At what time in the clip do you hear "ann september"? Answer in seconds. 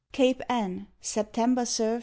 0.49-1.63